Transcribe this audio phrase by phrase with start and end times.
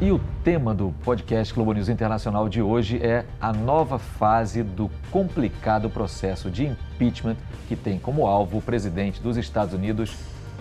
[0.00, 4.88] E o tema do podcast Globo News Internacional de hoje é a nova fase do
[5.10, 7.36] complicado processo de impeachment
[7.66, 10.14] que tem como alvo o presidente dos Estados Unidos,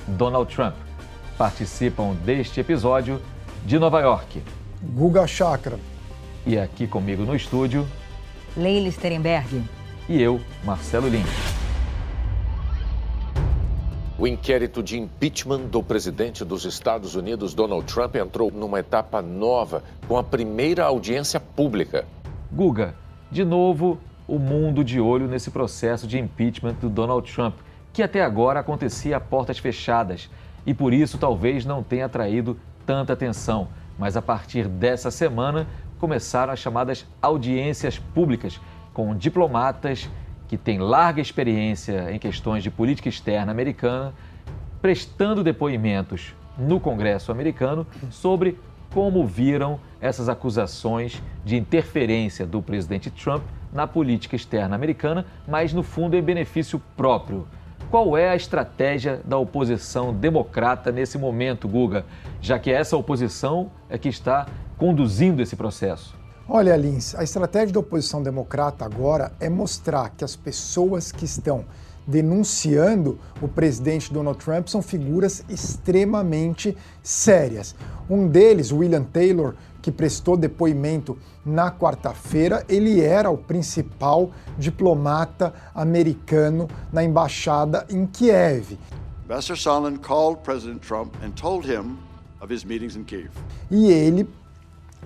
[0.08, 0.74] Donald Trump.
[1.38, 3.22] Participam deste episódio
[3.64, 4.42] de Nova York.
[4.82, 5.78] Guga Chakra.
[6.44, 7.88] E aqui comigo no estúdio,
[8.56, 9.64] Leila Sterenberg.
[10.10, 11.57] E eu, Marcelo Lins.
[14.28, 19.82] O inquérito de impeachment do presidente dos Estados Unidos, Donald Trump, entrou numa etapa nova
[20.06, 22.06] com a primeira audiência pública.
[22.52, 22.94] Guga,
[23.32, 27.56] de novo, o mundo de olho nesse processo de impeachment do Donald Trump,
[27.94, 30.30] que até agora acontecia a portas fechadas
[30.66, 33.70] e por isso talvez não tenha atraído tanta atenção.
[33.98, 35.66] Mas a partir dessa semana
[36.02, 38.60] começaram as chamadas audiências públicas
[38.94, 40.10] com diplomatas
[40.48, 44.14] que tem larga experiência em questões de política externa americana,
[44.82, 48.58] prestando depoimentos no Congresso americano sobre
[48.94, 55.84] como viram essas acusações de interferência do presidente Trump na política externa americana, mas no
[55.84, 57.48] fundo em benefício próprio.
[57.92, 62.06] Qual é a estratégia da oposição democrata nesse momento, Guga,
[62.42, 66.16] já que essa oposição é que está conduzindo esse processo?
[66.50, 71.66] Olha, Lins, a estratégia da oposição democrata agora é mostrar que as pessoas que estão
[72.08, 77.76] denunciando o presidente Donald Trump são figuras extremamente sérias.
[78.10, 86.70] Um deles, William Taylor, que prestou depoimento na quarta-feira, ele era o principal diplomata americano
[86.94, 88.80] na embaixada em Kiev.
[89.24, 91.98] Ambassador Sondland called President Trump and told him
[92.40, 93.32] of his meetings in Kiev.
[93.70, 94.26] E ele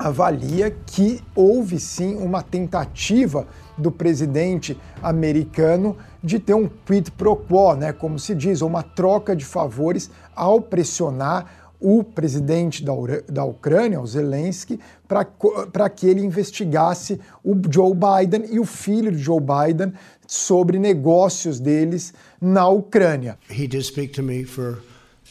[0.07, 7.75] avalia que houve sim uma tentativa do presidente americano de ter um quid pro quo,
[7.75, 12.93] né, como se diz, uma troca de favores ao pressionar o presidente da,
[13.27, 19.17] da Ucrânia, o Zelensky, para que ele investigasse o Joe Biden e o filho de
[19.17, 19.93] Joe Biden
[20.27, 23.37] sobre negócios deles na Ucrânia.
[23.49, 24.77] He did speak to me for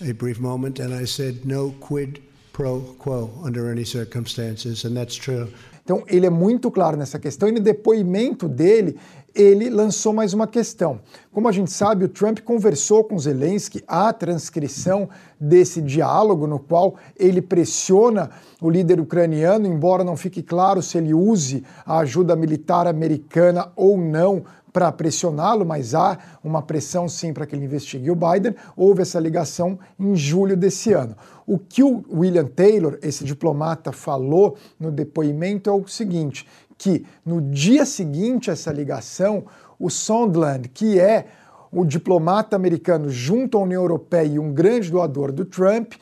[0.00, 2.20] a brief moment and I said no quid
[2.60, 5.48] pro quo under any circumstances, and that's true.
[5.82, 8.98] Então, ele é muito claro nessa questão e no depoimento dele,
[9.34, 11.00] ele lançou mais uma questão.
[11.32, 15.08] Como a gente sabe, o Trump conversou com Zelensky, a transcrição
[15.40, 18.28] desse diálogo, no qual ele pressiona
[18.60, 23.96] o líder ucraniano, embora não fique claro se ele use a ajuda militar americana ou
[23.96, 28.54] não para pressioná-lo, mas há uma pressão sim para que ele investigue o Biden.
[28.76, 31.16] Houve essa ligação em julho desse ano.
[31.46, 36.46] O que o William Taylor, esse diplomata, falou no depoimento é o seguinte:
[36.78, 39.44] que no dia seguinte a essa ligação,
[39.78, 41.26] o Sondland, que é
[41.72, 45.92] o diplomata americano junto à União Europeia e um grande doador do Trump,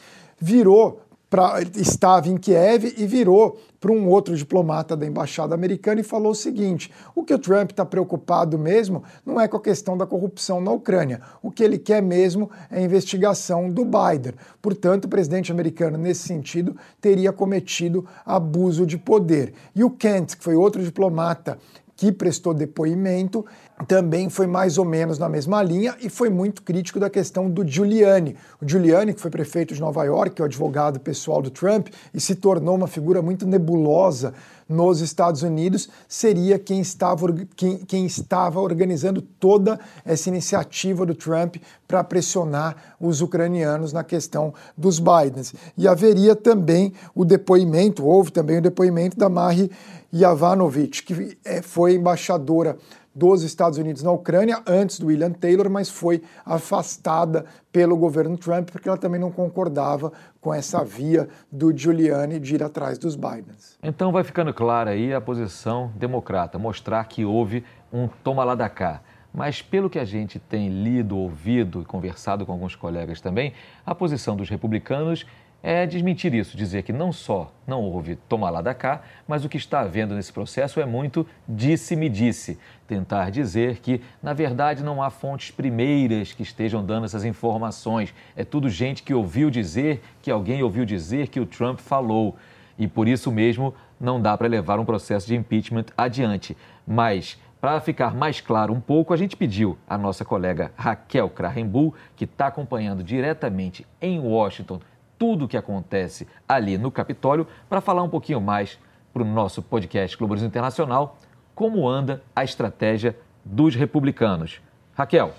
[0.41, 6.05] virou pra, estava em Kiev e virou para um outro diplomata da embaixada americana e
[6.05, 9.97] falou o seguinte: o que o Trump está preocupado mesmo não é com a questão
[9.97, 11.21] da corrupção na Ucrânia.
[11.43, 14.35] O que ele quer mesmo é a investigação do Biden.
[14.61, 19.53] Portanto, o presidente americano, nesse sentido, teria cometido abuso de poder.
[19.75, 21.59] E o Kent, que foi outro diplomata
[21.99, 23.45] que prestou depoimento,
[23.87, 27.67] também foi mais ou menos na mesma linha e foi muito crítico da questão do
[27.67, 28.37] Giuliani.
[28.61, 32.21] O Giuliani, que foi prefeito de Nova York, é o advogado pessoal do Trump e
[32.21, 34.35] se tornou uma figura muito nebulosa
[34.69, 41.57] nos Estados Unidos, seria quem estava, quem, quem estava organizando toda essa iniciativa do Trump
[41.87, 45.55] para pressionar os ucranianos na questão dos Bidens.
[45.77, 49.71] E haveria também o depoimento, houve também o depoimento da Mari
[50.15, 52.77] Yavanovich, que é, foi embaixadora
[53.19, 58.71] dos Estados Unidos na Ucrânia antes do William Taylor, mas foi afastada pelo governo Trump
[58.71, 63.77] porque ela também não concordava com essa via do Giuliani de ir atrás dos Bidens.
[63.83, 68.69] Então vai ficando clara aí a posição democrata, mostrar que houve um toma lá da
[68.69, 69.03] cá.
[69.35, 73.53] Mas pelo que a gente tem lido, ouvido e conversado com alguns colegas também,
[73.85, 75.27] a posição dos republicanos
[75.63, 79.49] é desmentir isso, dizer que não só não houve toma lá da cá, mas o
[79.49, 82.59] que está havendo nesse processo é muito disse-me disse.
[82.87, 88.15] Tentar dizer que, na verdade, não há fontes primeiras que estejam dando essas informações.
[88.37, 92.37] É tudo gente que ouviu dizer, que alguém ouviu dizer que o Trump falou.
[92.79, 96.57] E por isso mesmo não dá para levar um processo de impeachment adiante.
[96.87, 101.93] Mas para ficar mais claro um pouco, a gente pediu à nossa colega Raquel Krahenbull,
[102.15, 104.81] que está acompanhando diretamente em Washington
[105.19, 108.79] tudo o que acontece ali no Capitólio para falar um pouquinho mais
[109.13, 111.19] para o nosso podcast Globalismo Internacional
[111.55, 114.61] como anda a estratégia dos republicanos.
[114.95, 115.35] Raquel.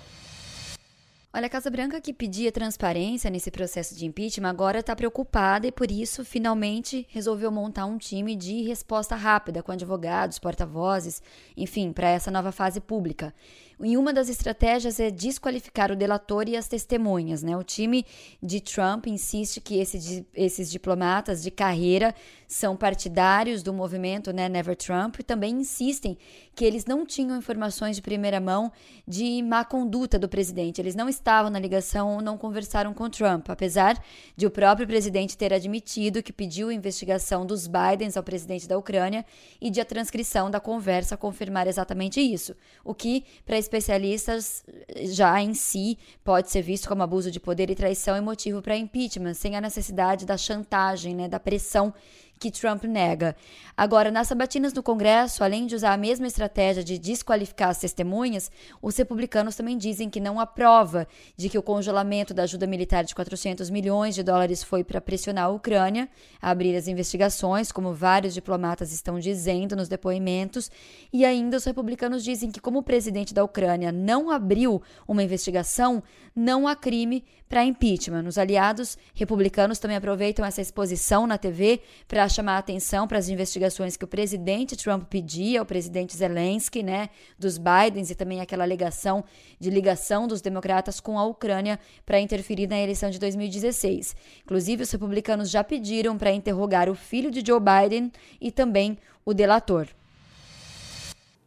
[1.32, 5.70] Olha, a Casa Branca que pedia transparência nesse processo de impeachment agora está preocupada e
[5.70, 11.22] por isso finalmente resolveu montar um time de resposta rápida com advogados, porta-vozes,
[11.56, 13.32] enfim, para essa nova fase pública.
[13.82, 17.42] E uma das estratégias é desqualificar o delator e as testemunhas.
[17.42, 17.56] Né?
[17.56, 18.04] O time
[18.42, 22.14] de Trump insiste que esse, esses diplomatas de carreira
[22.46, 26.18] são partidários do movimento né, Never Trump e também insistem
[26.54, 28.72] que eles não tinham informações de primeira mão
[29.06, 30.80] de má conduta do presidente.
[30.80, 34.02] Eles não estavam na ligação ou não conversaram com Trump, apesar
[34.36, 39.24] de o próprio presidente ter admitido que pediu investigação dos Bidens ao presidente da Ucrânia
[39.60, 42.54] e de a transcrição da conversa confirmar exatamente isso.
[42.84, 44.64] O que, para especialistas,
[45.12, 48.76] já em si pode ser visto como abuso de poder e traição e motivo para
[48.76, 51.94] impeachment, sem a necessidade da chantagem, né, da pressão
[52.40, 53.36] que Trump nega.
[53.76, 58.50] Agora, nas sabatinas do Congresso, além de usar a mesma estratégia de desqualificar as testemunhas,
[58.80, 61.06] os republicanos também dizem que não há prova
[61.36, 65.44] de que o congelamento da ajuda militar de 400 milhões de dólares foi para pressionar
[65.44, 66.08] a Ucrânia
[66.40, 70.70] a abrir as investigações, como vários diplomatas estão dizendo nos depoimentos,
[71.12, 76.02] e ainda os republicanos dizem que como o presidente da Ucrânia não abriu uma investigação,
[76.34, 78.24] não há crime para impeachment.
[78.26, 83.28] Os aliados republicanos também aproveitam essa exposição na TV para chamar a atenção para as
[83.28, 88.64] investigações que o presidente Trump pedia ao presidente Zelensky, né, dos Bidens e também aquela
[88.64, 89.24] alegação
[89.58, 94.16] de ligação dos democratas com a Ucrânia para interferir na eleição de 2016.
[94.44, 98.10] Inclusive, os republicanos já pediram para interrogar o filho de Joe Biden
[98.40, 99.88] e também o delator.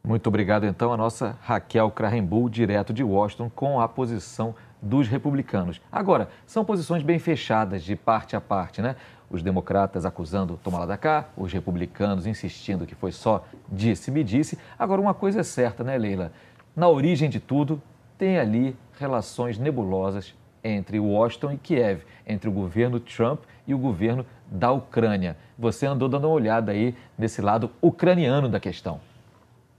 [0.05, 5.79] Muito obrigado, então, a nossa Raquel Krahenbull, direto de Washington, com a posição dos republicanos.
[5.89, 8.97] Agora, são posições bem fechadas, de parte a parte, né?
[9.33, 14.59] Os democratas acusando Tomala da cá, os republicanos insistindo que foi só disse-me disse.
[14.77, 16.31] Agora, uma coisa é certa, né, Leila?
[16.75, 17.81] Na origem de tudo,
[18.15, 24.23] tem ali relações nebulosas entre Washington e Kiev, entre o governo Trump e o governo
[24.45, 25.35] da Ucrânia.
[25.57, 28.99] Você andou dando uma olhada aí nesse lado ucraniano da questão.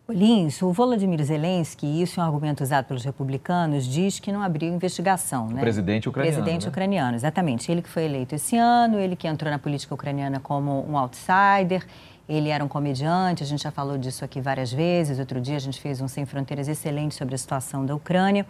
[0.06, 4.70] Lins, o Volodymyr Zelensky, isso é um argumento usado pelos republicanos, diz que não abriu
[4.70, 5.48] investigação.
[5.48, 5.56] Né?
[5.56, 6.36] O presidente ucraniano.
[6.36, 6.68] Presidente né?
[6.68, 7.72] ucraniano, exatamente.
[7.72, 11.86] Ele que foi eleito esse ano, ele que entrou na política ucraniana como um outsider,
[12.28, 15.18] ele era um comediante, a gente já falou disso aqui várias vezes.
[15.18, 18.46] Outro dia a gente fez um Sem Fronteiras excelente sobre a situação da Ucrânia.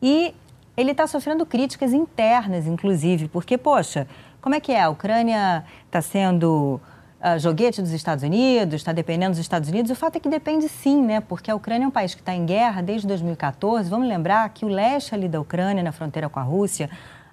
[0.00, 0.32] E
[0.76, 4.06] ele está sofrendo críticas internas, inclusive, porque, poxa,
[4.40, 4.82] como é que é?
[4.82, 6.80] A Ucrânia está sendo
[7.20, 9.90] uh, joguete dos Estados Unidos, está dependendo dos Estados Unidos.
[9.90, 11.20] O fato é que depende sim, né?
[11.20, 13.88] Porque a Ucrânia é um país que está em guerra desde 2014.
[13.88, 16.90] Vamos lembrar que o leste ali da Ucrânia, na fronteira com a Rússia,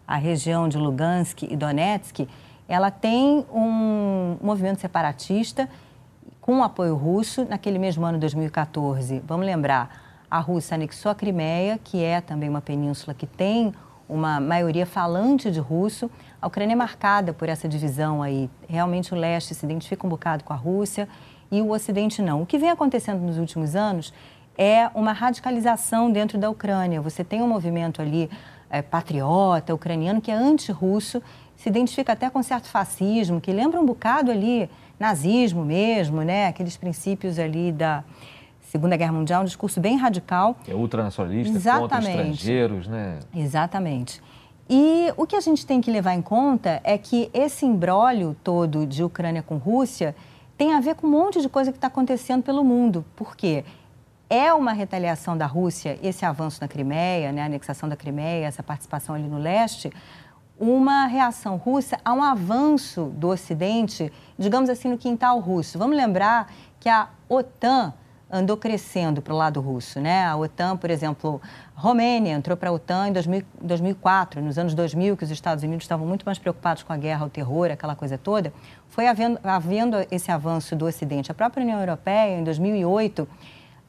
[0.08, 2.28] a região de Lugansk e Donetsk,
[2.68, 5.70] ela tem um movimento separatista
[6.40, 9.22] com apoio russo naquele mesmo ano 2014.
[9.26, 13.74] Vamos lembrar, a Rússia anexou a Crimeia, que é também uma península que tem
[14.08, 16.10] uma maioria falante de russo.
[16.42, 18.50] A Ucrânia é marcada por essa divisão aí.
[18.68, 21.08] Realmente o leste se identifica um bocado com a Rússia
[21.52, 22.42] e o ocidente não.
[22.42, 24.14] O que vem acontecendo nos últimos anos
[24.58, 27.02] é uma radicalização dentro da Ucrânia.
[27.02, 28.30] Você tem um movimento ali
[28.70, 31.22] é, patriota ucraniano que é anti-russo,
[31.56, 36.48] se identifica até com certo fascismo, que lembra um bocado ali nazismo mesmo, né?
[36.48, 38.04] Aqueles princípios ali da
[38.74, 40.58] Segunda Guerra Mundial, um discurso bem radical.
[40.68, 41.92] É ultranacionalista, Exatamente.
[41.92, 43.20] contra estrangeiros, né?
[43.32, 44.20] Exatamente.
[44.68, 48.88] E o que a gente tem que levar em conta é que esse embrólio todo
[48.88, 50.16] de Ucrânia com Rússia
[50.58, 53.06] tem a ver com um monte de coisa que está acontecendo pelo mundo.
[53.16, 53.64] Por quê?
[54.28, 58.64] É uma retaliação da Rússia, esse avanço na Crimeia, né, a anexação da Crimeia, essa
[58.64, 59.94] participação ali no leste,
[60.60, 65.78] uma reação russa a um avanço do Ocidente, digamos assim, no quintal russo.
[65.78, 67.94] Vamos lembrar que a OTAN
[68.34, 70.00] andou crescendo para o lado russo.
[70.00, 70.26] Né?
[70.26, 71.40] A OTAN, por exemplo,
[71.76, 75.84] Romênia entrou para a OTAN em 2000, 2004, nos anos 2000, que os Estados Unidos
[75.84, 78.52] estavam muito mais preocupados com a guerra, o terror, aquela coisa toda.
[78.90, 81.32] Foi havendo, havendo esse avanço do Ocidente.
[81.32, 83.28] A própria União Europeia, em 2008,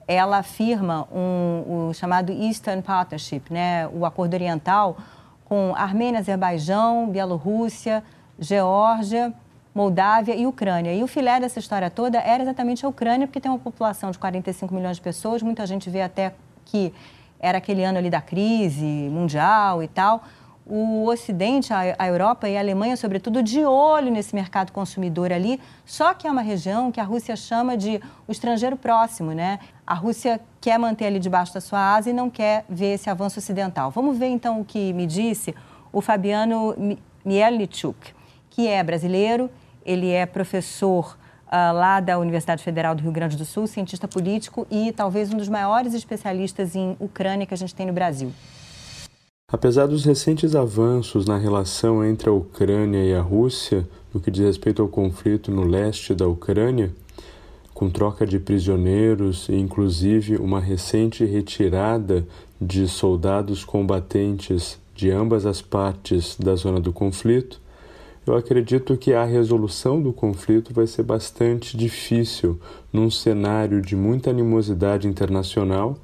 [0.07, 3.89] ela firma um, o chamado Eastern Partnership, né?
[3.89, 4.99] o Acordo Oriental,
[5.47, 8.05] com Armênia, Azerbaijão, Bielorrússia,
[8.39, 9.33] Geórgia,
[9.75, 10.95] Moldávia e Ucrânia.
[10.95, 14.19] E o filé dessa história toda era exatamente a Ucrânia, porque tem uma população de
[14.19, 16.93] 45 milhões de pessoas, muita gente vê até que
[17.40, 20.23] era aquele ano ali da crise mundial e tal.
[20.66, 26.14] O Ocidente, a Europa e a Alemanha, sobretudo, de olho nesse mercado consumidor ali, só
[26.14, 29.59] que é uma região que a Rússia chama de o estrangeiro próximo, né?
[29.87, 33.38] A Rússia quer manter ali debaixo da sua asa e não quer ver esse avanço
[33.40, 33.90] ocidental.
[33.90, 35.54] Vamos ver então o que me disse
[35.93, 36.75] o Fabiano
[37.23, 38.14] Mielnichuk,
[38.49, 39.50] que é brasileiro
[39.85, 44.67] ele é professor uh, lá da Universidade Federal do Rio Grande do Sul, cientista político
[44.71, 48.33] e talvez um dos maiores especialistas em Ucrânia que a gente tem no Brasil.
[49.53, 54.45] Apesar dos recentes avanços na relação entre a Ucrânia e a Rússia, no que diz
[54.45, 56.93] respeito ao conflito no leste da Ucrânia,
[57.75, 62.26] com troca de prisioneiros e inclusive uma recente retirada
[62.61, 67.61] de soldados combatentes de ambas as partes da zona do conflito,
[68.26, 72.59] eu acredito que a resolução do conflito vai ser bastante difícil
[72.93, 75.99] num cenário de muita animosidade internacional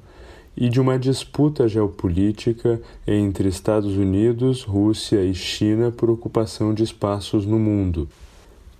[0.55, 7.45] e de uma disputa geopolítica entre Estados Unidos, Rússia e China por ocupação de espaços
[7.45, 8.07] no mundo.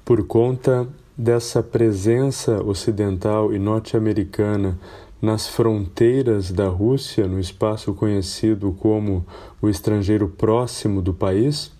[0.05, 4.77] Por conta dessa presença ocidental e norte-americana
[5.21, 9.25] nas fronteiras da Rússia, no espaço conhecido como
[9.61, 11.71] o estrangeiro próximo do país,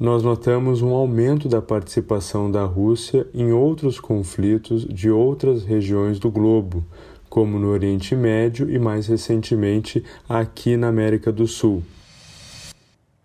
[0.00, 6.30] nós notamos um aumento da participação da Rússia em outros conflitos de outras regiões do
[6.30, 6.82] globo,
[7.28, 11.82] como no Oriente Médio e mais recentemente aqui na América do Sul.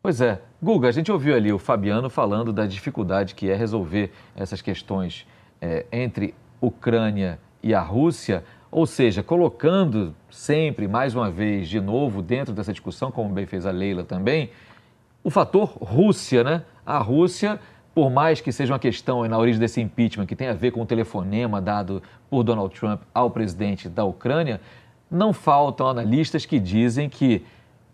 [0.04, 4.12] Pois é, Guga, a gente ouviu ali o Fabiano falando da dificuldade que é resolver
[4.36, 5.26] essas questões
[5.62, 12.22] é, entre Ucrânia e a Rússia, ou seja, colocando sempre, mais uma vez, de novo,
[12.22, 14.50] dentro dessa discussão, como bem fez a Leila também,
[15.26, 16.62] o fator Rússia, né?
[16.86, 17.60] A Rússia,
[17.96, 20.84] por mais que seja uma questão na origem desse impeachment que tem a ver com
[20.84, 24.62] o telefonema dado por Donald Trump ao presidente da Ucrânia,
[25.10, 27.44] não faltam analistas que dizem que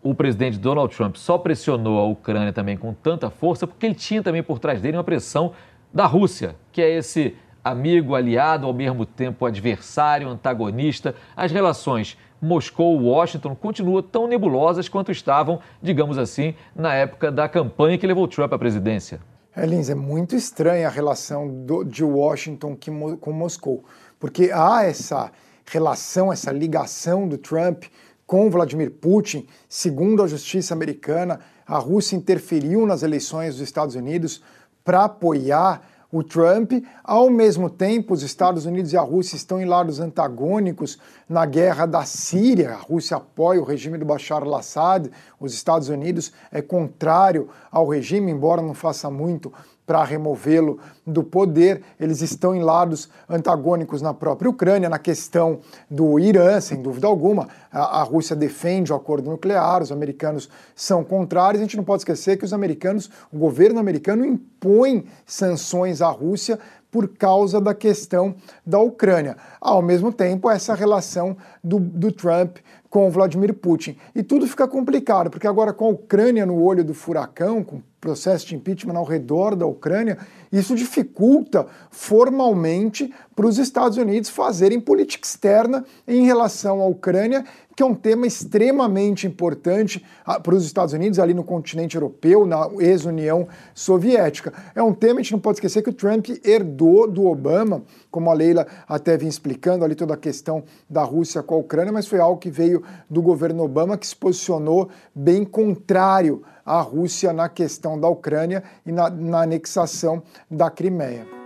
[0.03, 4.21] o presidente Donald Trump só pressionou a Ucrânia também com tanta força porque ele tinha
[4.21, 5.53] também por trás dele uma pressão
[5.93, 7.33] da Rússia, que é esse
[7.63, 11.15] amigo, aliado, ao mesmo tempo adversário, antagonista.
[11.33, 18.07] As relações Moscou-Washington continuam tão nebulosas quanto estavam, digamos assim, na época da campanha que
[18.07, 19.21] levou Trump à presidência.
[19.55, 22.77] É, Lins, é muito estranha a relação do, de Washington
[23.19, 23.83] com Moscou,
[24.19, 25.31] porque há essa
[25.65, 27.83] relação, essa ligação do Trump
[28.25, 29.45] com Vladimir Putin.
[29.67, 34.41] Segundo a justiça americana, a Rússia interferiu nas eleições dos Estados Unidos
[34.85, 35.81] para apoiar
[36.11, 36.73] o Trump.
[37.03, 41.85] Ao mesmo tempo, os Estados Unidos e a Rússia estão em lados antagônicos na guerra
[41.85, 42.71] da Síria.
[42.71, 48.31] A Rússia apoia o regime do Bashar al-Assad, os Estados Unidos é contrário ao regime,
[48.31, 49.53] embora não faça muito
[49.91, 51.81] para removê-lo do poder.
[51.99, 57.49] Eles estão em lados antagônicos na própria Ucrânia, na questão do Irã, sem dúvida alguma.
[57.69, 61.59] A, a, Rússia defende o acordo nuclear, os americanos são contrários.
[61.59, 66.57] A gente não pode esquecer que os americanos, o governo americano impõe sanções à Rússia
[66.89, 68.33] por causa da questão
[68.65, 69.35] da Ucrânia.
[69.59, 72.59] Ao mesmo tempo, essa relação do, do Trump
[72.91, 73.97] com Vladimir Putin.
[74.13, 78.47] E tudo fica complicado, porque agora com a Ucrânia no olho do furacão, com processo
[78.47, 80.17] de impeachment ao redor da Ucrânia,
[80.51, 87.45] isso dificulta formalmente para os Estados Unidos fazerem política externa em relação à Ucrânia,
[87.75, 92.45] que é um tema extremamente importante ah, para os Estados Unidos ali no continente europeu,
[92.45, 94.53] na ex-União Soviética.
[94.75, 98.29] É um tema, a gente não pode esquecer que o Trump herdou do Obama, como
[98.29, 102.07] a Leila até vinha explicando ali toda a questão da Rússia com a Ucrânia, mas
[102.07, 107.49] foi algo que veio do governo Obama que se posicionou bem contrário à Rússia na
[107.49, 111.40] questão da Ucrânia e na, na anexação da Crimeia.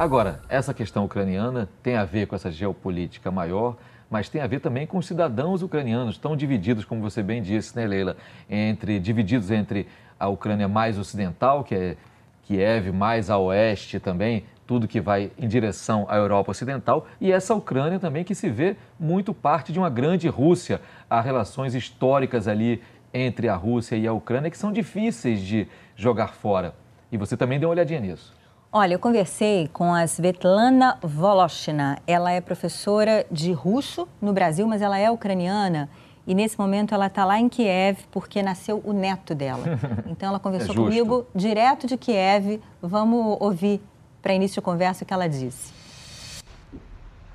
[0.00, 3.76] Agora, essa questão ucraniana tem a ver com essa geopolítica maior,
[4.08, 7.76] mas tem a ver também com os cidadãos ucranianos, tão divididos, como você bem disse,
[7.76, 8.16] né, Leila?
[8.48, 9.86] Entre, divididos entre
[10.18, 11.96] a Ucrânia mais ocidental, que é
[12.44, 17.54] Kiev, mais a oeste também, tudo que vai em direção à Europa Ocidental, e essa
[17.54, 20.80] Ucrânia também que se vê muito parte de uma grande Rússia.
[21.10, 26.28] Há relações históricas ali entre a Rússia e a Ucrânia que são difíceis de jogar
[26.28, 26.74] fora.
[27.12, 28.39] E você também deu uma olhadinha nisso.
[28.72, 31.98] Olha, eu conversei com a Svetlana Voloshina.
[32.06, 35.90] Ela é professora de russo no Brasil, mas ela é ucraniana.
[36.24, 39.64] E nesse momento ela está lá em Kiev porque nasceu o neto dela.
[40.06, 42.60] Então ela conversou é comigo direto de Kiev.
[42.80, 43.82] Vamos ouvir
[44.22, 45.72] para início de conversa o que ela disse.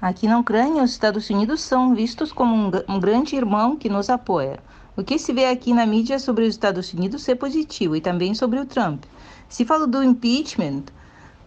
[0.01, 4.09] Aqui na Ucrânia, os Estados Unidos são vistos como um, um, grande irmão que nos
[4.09, 4.59] apoia.
[4.95, 8.33] O que se vê aqui na mídia sobre os Estados Unidos é positivo e também
[8.33, 9.03] sobre o Trump.
[9.49, 10.83] Se fala do impeachment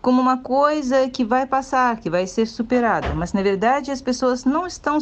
[0.01, 4.45] como uma coisa que vai passar, que vai ser superada, mas na verdade as pessoas
[4.45, 4.99] não estão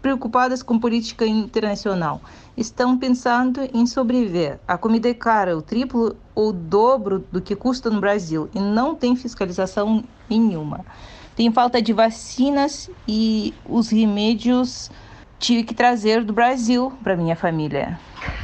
[0.00, 2.20] preocupadas com política internacional,
[2.56, 4.60] estão pensando em sobreviver.
[4.66, 8.60] A comida é cara, o triplo ou o dobro do que custa no Brasil e
[8.60, 10.84] não tem fiscalização nenhuma.
[11.34, 14.90] Tem falta de vacinas e os remédios
[15.38, 17.98] tive que trazer do Brasil para minha família,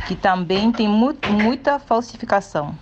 [0.08, 2.74] que também tem mu muita falsificação.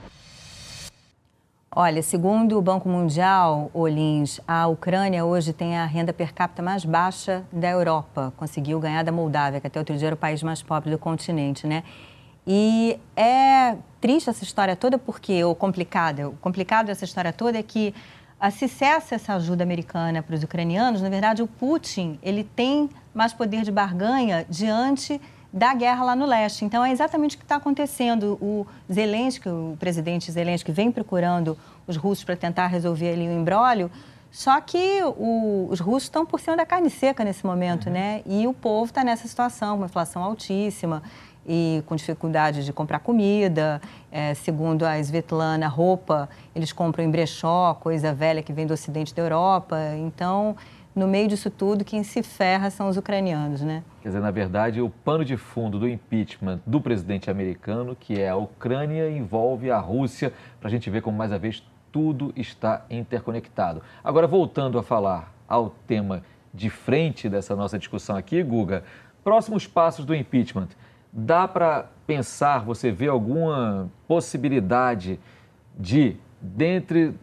[1.76, 6.84] Olha, segundo o Banco Mundial, Olins, a Ucrânia hoje tem a renda per capita mais
[6.84, 8.32] baixa da Europa.
[8.36, 11.66] Conseguiu ganhar da Moldávia, que até outro dia era o país mais pobre do continente,
[11.66, 11.82] né?
[12.46, 17.62] E é triste essa história toda porque, o complicado, o complicado dessa história toda é
[17.64, 17.92] que
[18.52, 23.32] se cessa essa ajuda americana para os ucranianos, na verdade o Putin, ele tem mais
[23.32, 25.20] poder de barganha diante
[25.54, 26.64] da guerra lá no leste.
[26.64, 28.36] Então, é exatamente o que está acontecendo.
[28.42, 31.56] O Zelensky, o presidente Zelensky, vem procurando
[31.86, 33.88] os russos para tentar resolver ali o embrólio,
[34.32, 37.92] só que o, os russos estão por cima da carne seca nesse momento, uhum.
[37.92, 38.22] né?
[38.26, 41.04] E o povo está nessa situação, uma inflação altíssima
[41.46, 43.80] e com dificuldade de comprar comida.
[44.10, 49.14] É, segundo a Svetlana, roupa eles compram em brechó, coisa velha que vem do ocidente
[49.14, 49.78] da Europa.
[49.98, 50.56] Então,
[50.94, 53.82] no meio disso tudo, quem se ferra são os ucranianos, né?
[54.02, 58.28] Quer dizer, na verdade, o pano de fundo do impeachment do presidente americano, que é
[58.28, 62.84] a Ucrânia, envolve a Rússia, para a gente ver como mais uma vez tudo está
[62.90, 63.82] interconectado.
[64.02, 66.22] Agora, voltando a falar ao tema
[66.52, 68.84] de frente dessa nossa discussão aqui, Guga,
[69.24, 70.68] próximos passos do impeachment.
[71.12, 75.18] Dá para pensar, você vê alguma possibilidade
[75.78, 77.14] de, dentre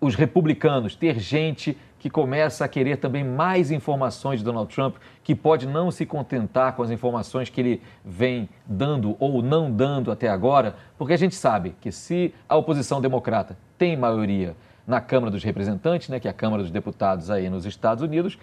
[0.00, 5.34] os republicanos, ter gente que começa a querer também mais informações de Donald Trump, que
[5.34, 10.28] pode não se contentar com as informações que ele vem dando ou não dando até
[10.28, 15.44] agora, porque a gente sabe que se a oposição democrata tem maioria na Câmara dos
[15.44, 18.38] Representantes, né, que é a Câmara dos Deputados aí nos Estados Unidos,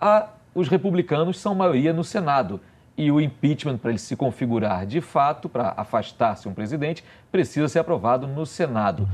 [0.00, 2.60] a, os republicanos são maioria no Senado.
[2.96, 7.78] E o impeachment, para ele se configurar de fato, para afastar-se um presidente, precisa ser
[7.78, 9.08] aprovado no Senado.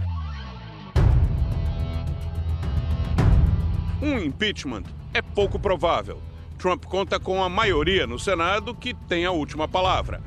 [4.05, 4.83] Um impeachment
[5.15, 6.19] é pouco provável.
[6.59, 10.21] Trump conta com a maioria no Senado que tem a última palavra.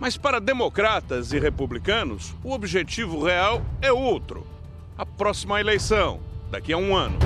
[0.00, 4.46] Mas para democratas e republicanos, o objetivo real é outro:
[4.96, 6.20] a próxima eleição,
[6.50, 7.18] daqui a um ano.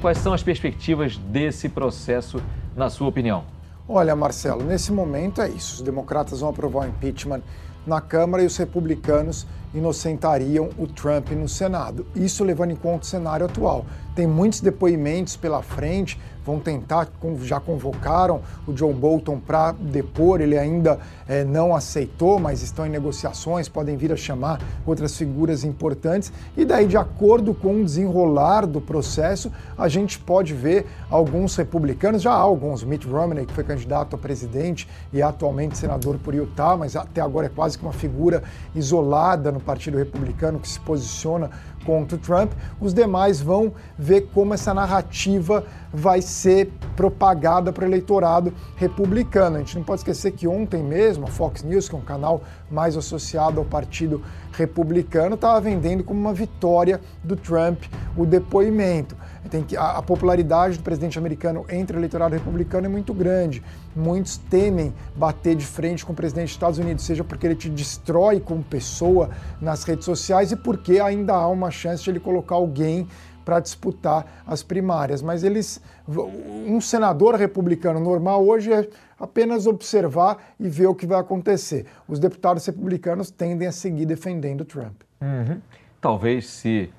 [0.00, 2.42] Quais são as perspectivas desse processo,
[2.74, 3.44] na sua opinião?
[3.86, 5.74] Olha, Marcelo, nesse momento é isso.
[5.74, 7.42] Os democratas vão aprovar o impeachment
[7.90, 12.06] na Câmara e os republicanos inocentariam o Trump no Senado.
[12.14, 13.84] Isso levando em conta o cenário atual.
[14.14, 16.18] Tem muitos depoimentos pela frente,
[16.50, 17.08] vão tentar,
[17.42, 22.90] já convocaram o John Bolton para depor, ele ainda é, não aceitou, mas estão em
[22.90, 28.66] negociações, podem vir a chamar outras figuras importantes, e daí, de acordo com o desenrolar
[28.66, 33.62] do processo, a gente pode ver alguns republicanos, já há alguns, Mitt Romney, que foi
[33.62, 37.84] candidato a presidente e é atualmente senador por Utah, mas até agora é quase que
[37.84, 38.42] uma figura
[38.74, 41.50] isolada no Partido Republicano que se posiciona
[41.84, 47.86] contra o Trump, os demais vão ver como essa narrativa vai ser propagada para o
[47.86, 49.56] eleitorado republicano.
[49.56, 52.42] A gente não pode esquecer que ontem mesmo a Fox News, que é um canal
[52.70, 57.82] mais associado ao Partido Republicano, estava vendendo como uma vitória do Trump
[58.16, 59.16] o depoimento.
[59.48, 63.62] Tem que, a, a popularidade do presidente americano entre o eleitorado republicano é muito grande.
[63.96, 67.70] Muitos temem bater de frente com o presidente dos Estados Unidos, seja porque ele te
[67.70, 72.56] destrói como pessoa nas redes sociais e porque ainda há uma chance de ele colocar
[72.56, 73.08] alguém
[73.44, 75.22] para disputar as primárias.
[75.22, 81.20] Mas eles, um senador republicano normal hoje é apenas observar e ver o que vai
[81.20, 81.86] acontecer.
[82.06, 85.02] Os deputados republicanos tendem a seguir defendendo Trump.
[85.20, 85.60] Uhum.
[86.00, 86.90] Talvez se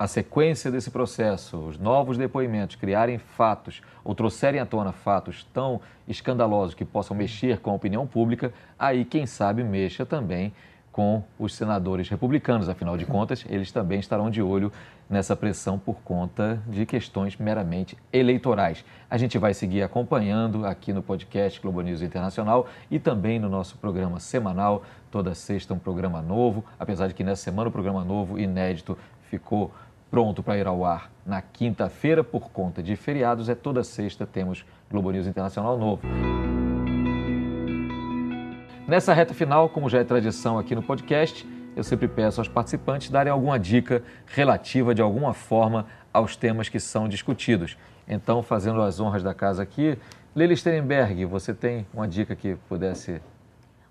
[0.00, 5.78] a sequência desse processo, os novos depoimentos, criarem fatos ou trouxerem à tona fatos tão
[6.08, 10.54] escandalosos que possam mexer com a opinião pública, aí, quem sabe, mexa também
[10.90, 12.66] com os senadores republicanos.
[12.66, 14.72] Afinal de contas, eles também estarão de olho
[15.08, 18.82] nessa pressão por conta de questões meramente eleitorais.
[19.10, 23.76] A gente vai seguir acompanhando aqui no podcast Globo News Internacional e também no nosso
[23.76, 24.82] programa semanal.
[25.10, 28.96] Toda sexta um programa novo, apesar de que nessa semana o programa novo, inédito,
[29.30, 29.72] ficou
[30.10, 33.48] pronto para ir ao ar na quinta-feira por conta de feriados.
[33.48, 36.02] É toda sexta temos Globo News Internacional novo.
[38.88, 41.46] Nessa reta final, como já é tradição aqui no podcast,
[41.76, 46.80] eu sempre peço aos participantes darem alguma dica relativa de alguma forma aos temas que
[46.80, 47.78] são discutidos.
[48.08, 49.96] Então, fazendo as honras da casa aqui,
[50.34, 53.22] Lili Sternberg, você tem uma dica que pudesse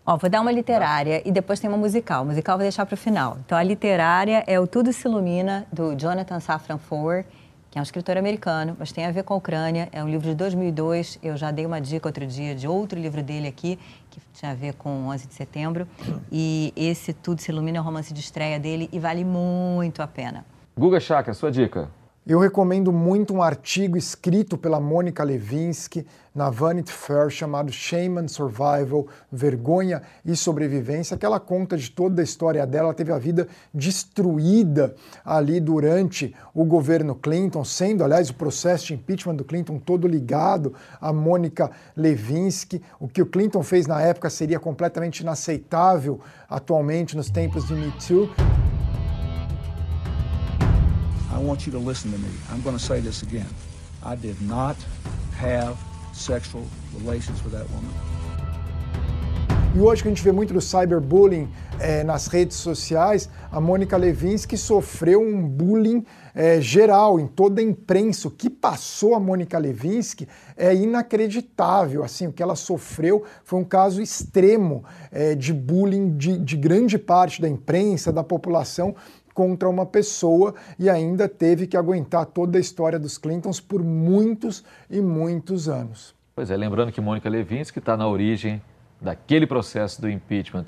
[0.09, 2.25] Ó, vou dar uma literária e depois tem uma musical.
[2.25, 3.37] Musical vou deixar para o final.
[3.45, 7.25] Então, a literária é o Tudo se Ilumina, do Jonathan Safran Foer,
[7.69, 9.87] que é um escritor americano, mas tem a ver com a Ucrânia.
[9.91, 11.19] É um livro de 2002.
[11.21, 13.77] Eu já dei uma dica outro dia de outro livro dele aqui,
[14.09, 15.87] que tinha a ver com 11 de setembro.
[16.31, 20.07] E esse Tudo se Ilumina é o romance de estreia dele e vale muito a
[20.07, 20.43] pena.
[20.75, 21.87] Guga Chakra, sua dica.
[22.27, 26.05] Eu recomendo muito um artigo escrito pela Mônica Levinsky
[26.35, 32.21] na Vanity Fair chamado Shame and Survival, Vergonha e Sobrevivência, que ela conta de toda
[32.21, 32.87] a história dela.
[32.87, 34.93] Ela teve a vida destruída
[35.25, 40.73] ali durante o governo Clinton, sendo, aliás, o processo de impeachment do Clinton todo ligado
[41.01, 42.81] a Mônica Levinsky.
[42.99, 47.91] O que o Clinton fez na época seria completamente inaceitável atualmente nos tempos de Me
[47.93, 48.29] Too.
[51.31, 52.29] I want you to listen to me.
[52.51, 53.47] I'm going to say this again.
[54.03, 54.75] I did not
[55.37, 55.77] have
[56.13, 56.65] sexual
[56.95, 57.93] relations with that woman.
[59.75, 61.47] E hoje que a gente vê muito do cyberbullying
[61.79, 67.63] é, nas redes sociais, a Mônica Levinsky sofreu um bullying é, geral em toda a
[67.63, 68.27] imprensa.
[68.27, 72.03] O que passou a Mônica Levinsky é inacreditável.
[72.03, 76.97] Assim, o que ela sofreu foi um caso extremo é, de bullying de, de grande
[76.97, 78.95] parte da imprensa, da população
[79.39, 84.65] contra uma pessoa e ainda teve que aguentar toda a história dos Clintons por muitos
[84.89, 86.13] e muitos anos.
[86.35, 88.61] Pois é, lembrando que Mônica Levinsky está na origem
[88.99, 90.65] daquele processo do impeachment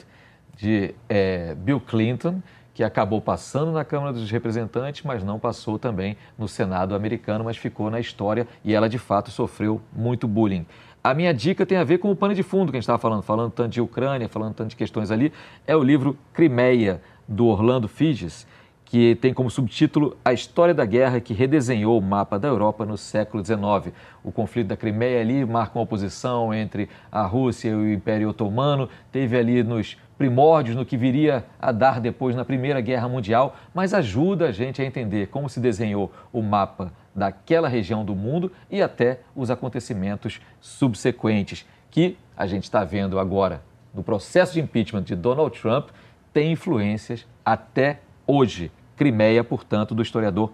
[0.56, 2.42] de é, Bill Clinton,
[2.74, 7.58] que acabou passando na Câmara dos Representantes, mas não passou também no Senado americano, mas
[7.58, 10.66] ficou na história e ela de fato sofreu muito bullying.
[11.04, 13.00] A minha dica tem a ver com o pano de fundo que a gente estava
[13.00, 15.34] falando, falando tanto de Ucrânia, falando tanto de questões ali,
[15.68, 18.46] é o livro Crimeia, do Orlando Figes,
[18.92, 22.98] que tem como subtítulo A História da Guerra que redesenhou o mapa da Europa no
[22.98, 23.96] século XIX.
[24.22, 28.90] O conflito da Crimeia ali marca uma oposição entre a Rússia e o Império Otomano,
[29.10, 33.94] teve ali nos primórdios no que viria a dar depois na Primeira Guerra Mundial, mas
[33.94, 38.82] ajuda a gente a entender como se desenhou o mapa daquela região do mundo e
[38.82, 43.62] até os acontecimentos subsequentes que a gente está vendo agora
[43.94, 45.92] no processo de impeachment de Donald Trump
[46.34, 48.70] tem influências até hoje.
[49.02, 50.54] Crimeia, portanto, do historiador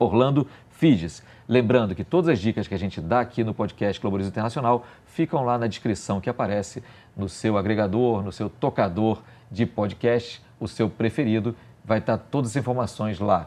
[0.00, 1.22] Orlando Figes.
[1.48, 5.44] Lembrando que todas as dicas que a gente dá aqui no podcast Globalismo Internacional ficam
[5.44, 6.82] lá na descrição que aparece
[7.16, 11.54] no seu agregador, no seu tocador de podcast, o seu preferido.
[11.84, 13.46] Vai estar todas as informações lá.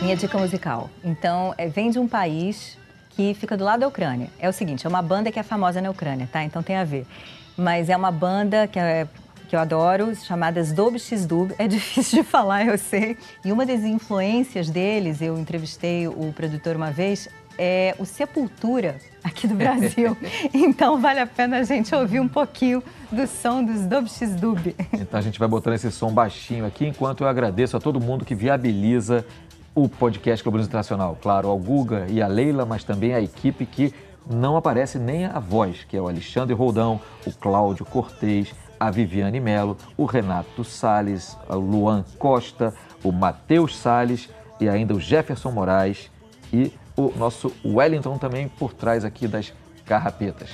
[0.00, 0.88] Minha dica musical.
[1.04, 2.78] Então, é, vem de um país
[3.10, 4.30] que fica do lado da Ucrânia.
[4.38, 6.42] É o seguinte, é uma banda que é famosa na Ucrânia, tá?
[6.42, 7.06] Então tem a ver.
[7.54, 9.06] Mas é uma banda que é
[9.50, 11.52] que eu adoro, chamadas X Dub.
[11.58, 13.18] É difícil de falar, eu sei.
[13.44, 19.48] E uma das influências deles, eu entrevistei o produtor uma vez, é o Sepultura aqui
[19.48, 20.16] do Brasil.
[20.54, 24.72] então vale a pena a gente ouvir um pouquinho do som dos Dub X Dub.
[24.92, 28.24] Então a gente vai botando esse som baixinho aqui, enquanto eu agradeço a todo mundo
[28.24, 29.26] que viabiliza
[29.74, 31.18] o podcast Globalismo Internacional.
[31.20, 33.92] Claro, ao Guga e a Leila, mas também a equipe que
[34.30, 39.38] não aparece nem a voz, que é o Alexandre Roldão, o Cláudio Cortez, a Viviane
[39.38, 46.10] Melo, o Renato Sales, o Luan Costa, o Matheus Sales e ainda o Jefferson Moraes
[46.50, 49.52] e o nosso Wellington também por trás aqui das
[49.84, 50.48] carrapetas.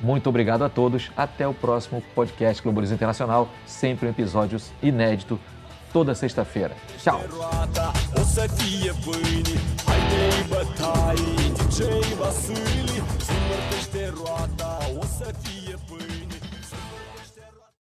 [0.00, 1.10] Muito obrigado a todos.
[1.16, 5.38] Até o próximo podcast Globalismo Internacional, sempre um episódio inédito
[5.92, 6.74] toda sexta-feira.
[6.98, 7.20] Tchau.